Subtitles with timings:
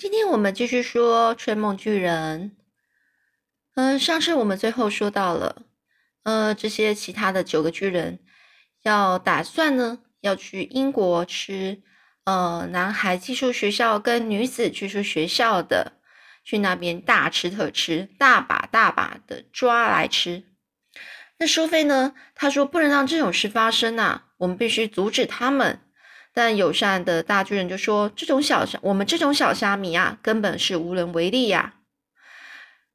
[0.00, 2.56] 今天我们继续说吹梦巨人。
[3.74, 5.62] 嗯，上次我们最后说到了，
[6.22, 8.20] 呃，这些其他的九个巨人
[8.84, 11.82] 要打算呢，要去英国吃，
[12.22, 15.94] 呃，男孩寄宿学校跟女子寄宿学校的，
[16.44, 20.44] 去那边大吃特吃，大把大把的抓来吃。
[21.38, 22.14] 那苏菲呢？
[22.36, 25.80] 他说不能让这种事发生啊，我们必须阻止他们。
[26.38, 31.74] 但友善的大巨人就说：“这种小虾，我们这种小虾米啊，根本是无能为力呀。”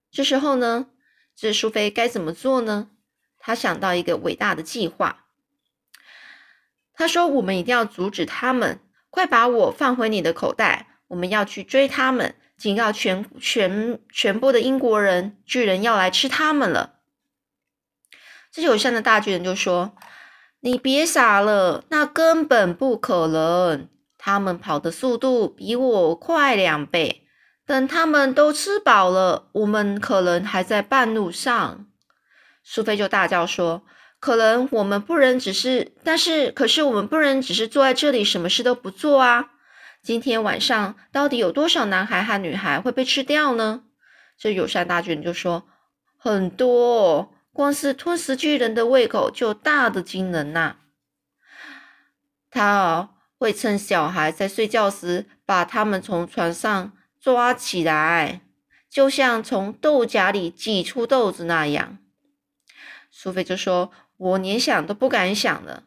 [0.10, 0.88] 这时候呢，
[1.36, 2.92] 这苏菲该怎么做呢？
[3.38, 5.26] 他想到一个伟大的计划。
[6.94, 8.80] 他说：“我们一定要阻止他们！
[9.10, 11.00] 快把我放回你的口袋！
[11.08, 17.02] 我们要去追他们，警告全全全部的英国人，巨人要来吃他们了。”
[18.50, 19.98] 这友善的大巨人就说。
[20.66, 23.90] 你别傻了，那根本不可能。
[24.18, 27.28] 他们跑的速度比我快两倍。
[27.66, 31.86] 等他们都吃饱了，我们可能还在半路上。
[32.64, 33.84] 苏菲就大叫说
[34.22, 35.92] ：“可能我们不能只是……
[36.02, 39.50] 但是，可是我们不能只是坐在这里，什么事都不做啊！
[40.02, 43.84] 今天晚上到底有多少男孩和女孩会被吃掉呢？”
[44.40, 45.66] 这友善大巨人就说
[46.18, 50.78] ：“很多。”光是吞食巨人的胃口就大的惊人呐！
[52.50, 58.42] 他会趁小孩在睡觉时，把他们从床上抓起来，
[58.90, 62.00] 就像从豆荚里挤出豆子那样。
[63.12, 65.84] 苏菲就说：“我连想都不敢想了。”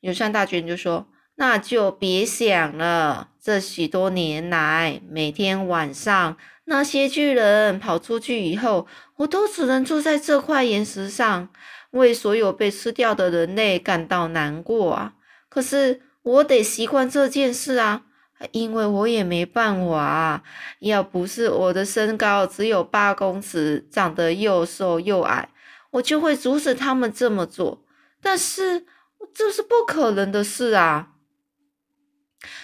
[0.00, 3.32] 友善大巨人就说：“那就别想了。
[3.38, 6.36] 这许多年来，每天晚上。”
[6.68, 11.48] 那些巨人跑出去以后，我都只能坐在这块岩石上，
[11.92, 15.14] 为所有被吃掉的人类感到难过啊！
[15.48, 18.02] 可是我得习惯这件事啊，
[18.50, 20.42] 因为我也没办法啊。
[20.80, 25.48] 要不是我的身高只有八公尺，长得又瘦又矮，
[25.92, 27.84] 我就会阻止他们这么做。
[28.20, 28.84] 但是
[29.32, 31.12] 这是不可能的事啊！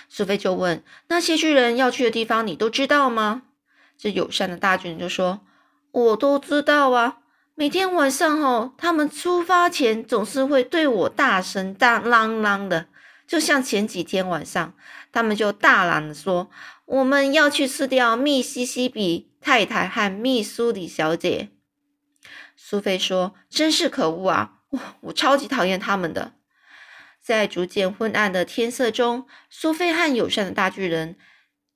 [0.08, 3.44] 苏菲就问：“那些巨人要去的地方，你都知道吗？”
[4.02, 5.46] 这友善的大巨人就说
[5.92, 7.18] ：“我都知道啊，
[7.54, 12.88] 每天晚上哦，他们出发前总是会对我大声大嚷嚷的，
[13.28, 14.74] 就像前几天晚上，
[15.12, 16.50] 他们就大嚷的说
[16.86, 21.50] 我们要去吃掉密西西比太太和密苏里小姐。”
[22.58, 24.54] 苏菲说：“真是可恶啊！
[24.70, 26.32] 我我超级讨厌他们的。”
[27.22, 31.16] 在逐渐昏暗的天色中，苏菲和友善的大巨人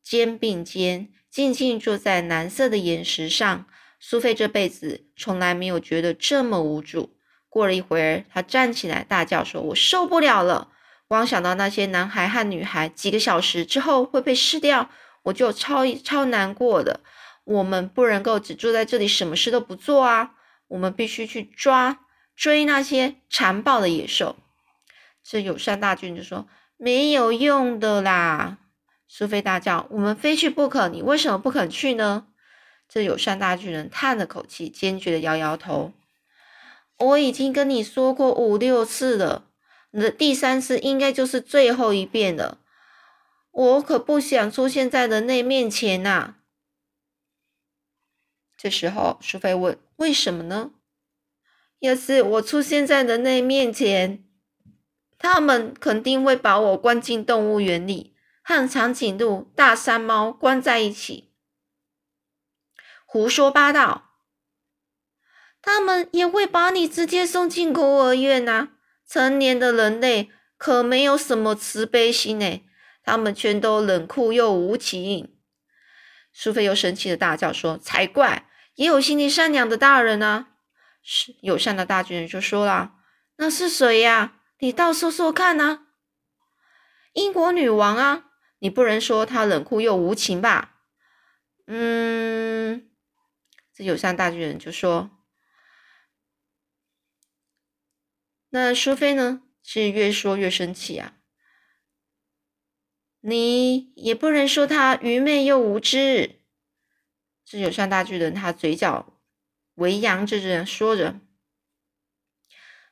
[0.03, 1.13] 肩并肩。
[1.37, 3.67] 静静坐在蓝色的岩石上，
[4.01, 7.11] 苏菲这辈子从来没有觉得这么无助。
[7.51, 10.69] 过了一会儿，她站起来大叫说：“我受不了了！
[11.07, 14.89] 光想到那些男孩和女孩几个小时之后会被吃掉，
[15.25, 17.01] 我就超超难过的。
[17.45, 20.31] 我们不能够只坐在这里什么事都不做啊！
[20.69, 21.99] 我们必须去抓
[22.35, 24.37] 追那些残暴的野兽。”
[25.23, 26.49] 这友善大军就说
[26.79, 28.57] ：“没有用的啦。”
[29.09, 30.89] 苏菲大叫：“我们非去不可！
[30.89, 32.27] 你为什么不肯去呢？”
[32.89, 35.93] 这友善大巨人叹了口气，坚决的摇摇头
[36.99, 39.49] ：“我已经跟你说过五六次了，
[39.93, 42.59] 你的第三次应该就是最后一遍了。
[43.53, 46.37] 我可不想出现在人类面前呐！”
[48.59, 50.73] 这时候，苏菲问：“为什么呢？
[51.79, 54.25] 要是我出现在人类面前，
[55.19, 58.15] 他们肯定会把我关进动物园里。”
[58.49, 61.33] 和长颈鹿、大山猫关在一起，
[63.05, 64.13] 胡说八道！
[65.61, 68.69] 他们也会把你直接送进孤儿院呐！
[69.05, 72.65] 成年的人类可没有什么慈悲心诶，
[73.03, 75.37] 他们全都冷酷又无情。
[76.33, 78.49] 苏菲又生气的大叫说：“才怪！
[78.77, 80.51] 也有心地善良的大人啊！”
[81.03, 82.93] 是友善的大巨人就说了
[83.39, 84.35] ：“那是谁呀？
[84.61, 85.87] 你倒说说看呐！”
[87.15, 88.26] 英国女王啊！
[88.59, 90.81] 你不能说他冷酷又无情吧？
[91.67, 92.89] 嗯，
[93.75, 95.11] 这友善大巨人就说
[98.51, 99.43] ：“那苏菲呢？
[99.63, 101.17] 是越说越生气啊！
[103.21, 106.41] 你也不能说他愚昧又无知。”
[107.45, 109.21] 这友善大巨人他嘴角
[109.75, 111.21] 微扬着，这样说着：“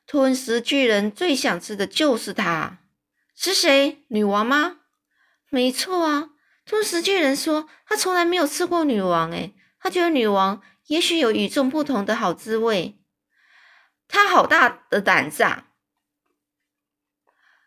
[0.04, 2.80] 吞食巨人最想吃的就是他，
[3.34, 4.04] 是谁？
[4.08, 4.80] 女王吗？”
[5.54, 6.30] 没错啊，
[6.66, 12.98] 吞食巨人说他从来没有吃过女王，诶，他觉得女王也许有与众不同的好滋味。
[14.08, 15.68] 他好大的胆子啊！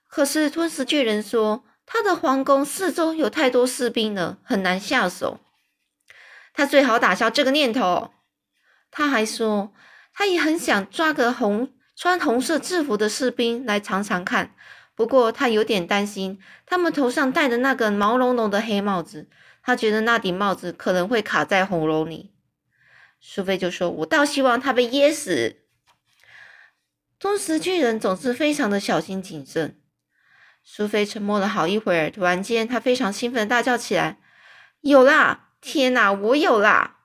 [0.09, 5.39] 可是吞食巨人说他的皇宫四周有太多士兵了，很难下手。
[6.53, 8.11] 他最好打消这个念头。
[8.91, 9.73] 他还说，
[10.11, 14.53] 他也很想抓个红穿红色制服的士兵来尝尝看。
[14.97, 19.29] 不过他有点担心，他们头上戴的那个毛茸茸的黑帽子，
[19.61, 22.33] 他觉得那顶帽子可能会卡在喉咙里。
[23.21, 25.57] 苏菲就说：“我倒希望他被噎死。”
[27.19, 29.79] 忠实巨人总是非常的小心谨慎。
[30.63, 34.17] 苏菲沉默了好一会儿，突然间，他非常兴奋，大叫起来
[34.81, 35.49] ：“有啦！
[35.61, 37.01] 天哪，我有啦！”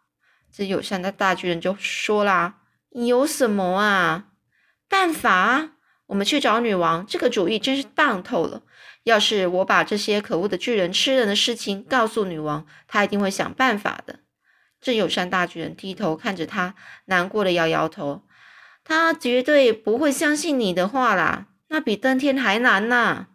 [0.50, 2.60] 这友善的大巨人就说啦
[2.92, 4.28] ：“有什么啊？
[4.88, 5.72] 办法？
[6.12, 7.06] 我们去找女王。
[7.06, 8.62] 这个主意真是棒透了！
[9.04, 14.20] 要是我把这些可恶的巨人吃人的事情告诉女王，她一定会想办法的。”
[14.78, 16.74] 这友善大巨人低头看着他，
[17.06, 18.24] 难过的摇摇头。
[18.84, 23.28] 他绝对不会相信你的话啦，那比登天还难呐！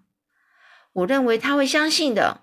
[0.93, 2.41] 我认为他会相信的，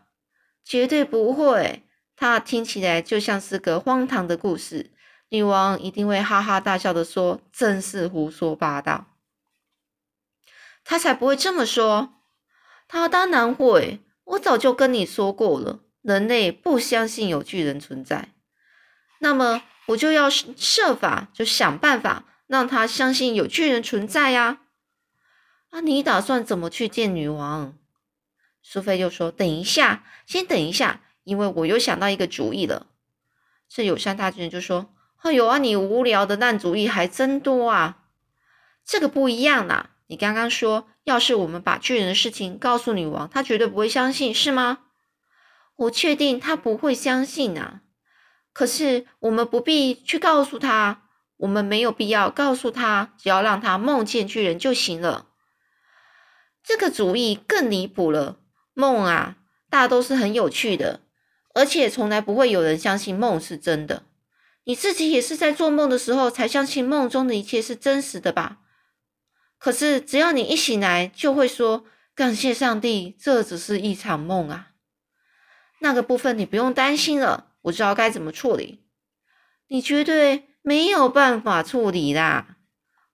[0.64, 1.84] 绝对不会。
[2.16, 4.90] 他听起来就像是个荒唐的故事。
[5.28, 9.06] 女王一定会哈哈大笑的说：“真是胡说八道。”
[10.84, 12.20] 他才不会这么说。
[12.86, 14.00] 他当然会。
[14.26, 18.30] 我早就跟你说过了，人类不相信有巨人存在。
[19.18, 24.62] 那么我就要设法，就想办法让他相信有巨人存在呀！
[25.68, 27.76] 啊，你打算怎么去见女王？
[28.62, 32.86] 苏菲又说：“等一下，先等一下，因为我又想到一个主意了。”
[33.68, 38.04] 这友善大巨人就说：“哎呦啊，你无聊的烂主意还真多啊！
[38.86, 44.80] 这个不一样啦，你刚刚说，要是我们把巨人的事情告诉女王，她绝对不会相信，是吗？
[45.76, 47.80] 我确定她不会相信啊。”
[48.52, 51.02] 可是我们不必去告诉她，
[51.38, 55.26] 我们没有必要告诉她，只要让她梦见巨人就行了。
[56.62, 58.38] 这个主意更离谱了，
[58.72, 59.36] 梦啊，
[59.68, 61.00] 大都是很有趣的，
[61.54, 64.04] 而且从来不会有人相信梦是真的。
[64.64, 68.58] 你自己也是在做梦的时候才相信梦中的一切是真实的吧？
[69.64, 74.72] 可是只要你一醒来，就会说感谢上帝，这只是一场梦啊。
[75.80, 77.52] 那个部分你不用担心了。
[77.62, 78.84] 我知道该怎么处理，
[79.68, 82.58] 你绝对没有办法处理啦。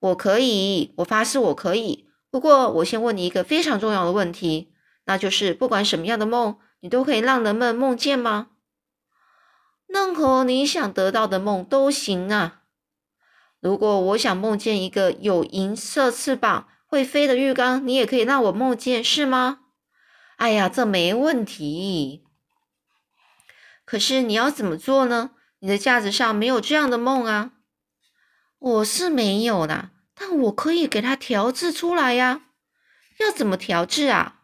[0.01, 2.09] 我可以，我发誓我可以。
[2.33, 4.73] 不过我先问你一个非常重要的问题，
[5.05, 8.49] 那就是不管什么样的梦，你都可以让人们梦见吗？
[9.87, 12.60] 任何你想得到的梦都行啊。
[13.61, 19.61] 如果我想梦见一个有银色翅膀会飞的浴缸，你也可以让我梦见，是吗？
[20.37, 22.25] 哎呀，这没问题。
[23.85, 25.33] 可是你要怎么做呢？
[25.59, 27.53] 你的架子上没有这样的梦啊。
[28.59, 32.43] 我是没有啦，但我可以给它调制出来呀。
[33.19, 34.41] 要怎么调制啊？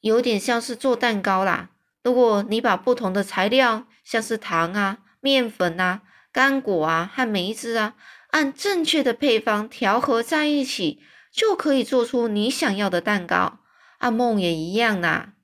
[0.00, 1.68] 有点像是做蛋糕啦。
[2.02, 6.00] 如果你把不同的材料，像是糖啊、面粉啊、
[6.32, 7.94] 干果啊和梅子啊，
[8.30, 11.00] 按正确的配方调和在一起，
[11.32, 13.60] 就可以做出你想要的蛋糕。
[13.98, 15.34] 啊，梦也一样啦。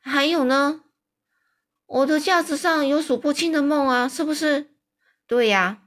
[0.00, 0.82] 还有呢？
[1.86, 4.70] 我的架子上有数不清的梦啊，是不是？
[5.26, 5.82] 对呀，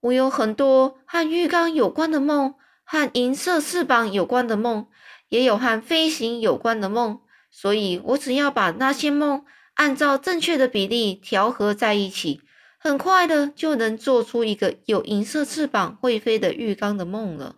[0.00, 2.54] 我有很多和浴缸有关的梦，
[2.84, 4.88] 和银色翅膀有关的梦，
[5.28, 7.20] 也有和飞行有关的梦。
[7.50, 12.40] 所以，我只要把那些梦按照正确的比例调和在一起，
[12.82, 17.54] 很快的就能做出一个有银色翅膀会飞的浴缸的梦了。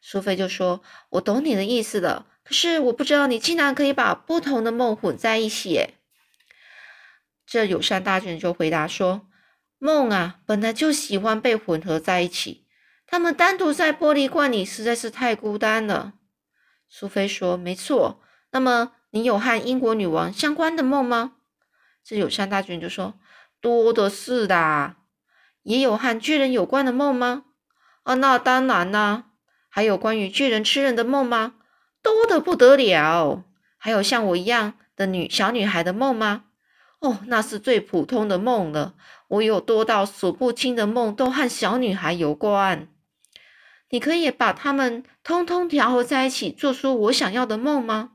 [0.00, 5.90] 苏菲就说：“我懂你的意思了，可是我不知道你竟然可以把不同的梦混在一起。”
[7.46, 9.28] 这友善大巨人就回答说
[9.78, 12.66] ：“梦啊，本来就喜欢被混合在一起。
[13.06, 16.14] 他们单独在玻璃罐里实在是太孤单了。”
[16.90, 18.20] 苏菲说：“没错。
[18.50, 21.34] 那么你有和英国女王相关的梦吗？”
[22.04, 23.14] 这友善大巨人就说
[23.64, 24.96] ：“多的是的。
[25.62, 27.44] 也有和巨人有关的梦吗
[28.04, 29.30] ？”“啊，那当然啦。
[29.70, 31.54] 还有关于巨人吃人的梦吗
[32.02, 33.44] ？”“多的不得了。
[33.78, 36.44] 还有像我一样的女小女孩的梦吗？”
[37.00, 38.94] 哦，那是最普通的梦了。
[39.28, 42.88] 我有多到数不清的梦都和小女孩有关。
[43.88, 48.10] 你可以把它们通通调和在一起，做出我想要的梦吗？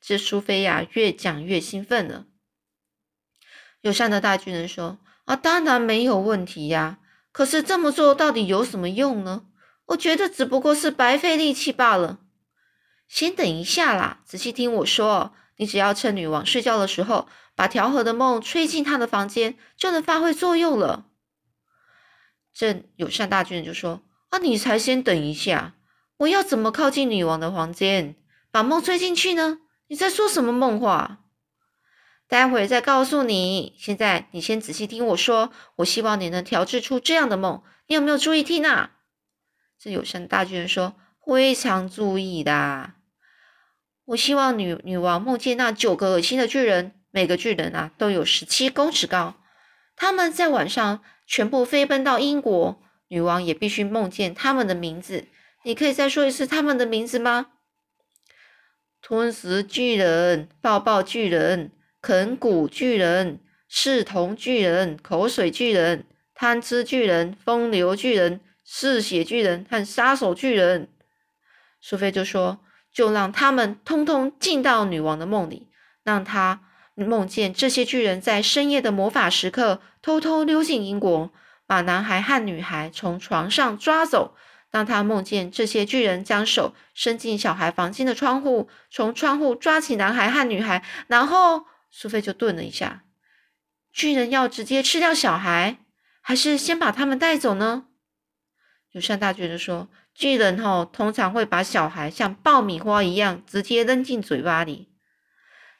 [0.00, 2.26] 这苏菲亚越讲越兴奋了。
[3.86, 6.98] 友善的大巨人说：“啊，当然没有问题呀。
[7.32, 9.44] 可是这么做到底有什么用呢？
[9.86, 12.18] 我觉得只不过是白费力气罢了。
[13.06, 15.32] 先等一下啦，仔细听我说。
[15.58, 21.06] 你只要趁女王睡觉的时候。”把调和的梦吹进他的房间，就能发挥作用了。
[22.52, 25.72] 这友善大巨人就说：“啊，你才先等一下，
[26.18, 28.14] 我要怎么靠近女王的房间，
[28.50, 29.60] 把梦吹进去呢？
[29.86, 31.20] 你在说什么梦话？
[32.28, 33.74] 待会再告诉你。
[33.78, 35.52] 现在你先仔细听我说。
[35.76, 37.62] 我希望你能调制出这样的梦。
[37.86, 38.92] 你有没有注意听啊？
[39.78, 42.92] 这友善大巨人说：“非常注意的。
[44.06, 49.34] 我希望女女王梦见那九个恶心的巨人，每个巨人啊都有十七公尺高。
[49.94, 52.82] 他们在晚上全部飞奔到英国。
[53.08, 55.28] 女王也必须梦见他们的名字。
[55.62, 57.46] 你可以再说一次他们的名字吗？
[59.00, 61.70] 吞食巨人、抱抱巨人、
[62.06, 70.88] 啃骨巨人、视同巨人、口水巨人、贪吃巨人、风流巨人。”嗜血巨人和杀手巨人，
[71.80, 72.58] 苏菲就说
[72.92, 75.68] ：“就让他们通通进到女王的梦里，
[76.02, 76.62] 让她
[76.96, 81.30] 梦见这些巨人在深夜的魔法时刻偷偷溜进英国，
[81.64, 84.34] 把男孩和女孩从床上抓走。
[84.72, 90.82] 让她梦见这些巨人将手伸进小孩房间的窗户，从窗户抓起男孩和女孩。
[91.06, 91.66] 然后，
[91.98, 93.04] 苏菲就顿了一下：
[93.90, 95.78] 巨人要直接吃掉小孩，
[96.20, 97.86] 还是先把他们带走呢？”
[98.92, 104.92] 友善大巨人说：“巨人吼通常会把小孩像爆米花一样直接扔进嘴巴里。”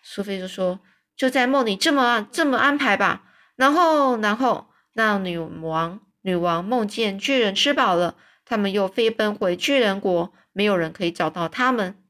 [0.03, 0.81] 苏菲就说
[1.15, 12.03] ：“就在梦里这么这么安排吧。”然后，然后那女王女王梦见巨人吃饱了，他们又飞奔回巨人国，没有人可以找到他们。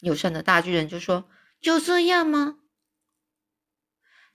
[0.00, 1.24] 友善的大巨人就说
[1.60, 2.58] ：“就这样吗？”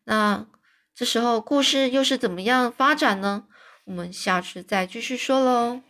[0.05, 0.47] 那
[0.93, 3.47] 这时候故事又是怎么样发展呢？
[3.85, 5.81] 我们下次再继续说喽。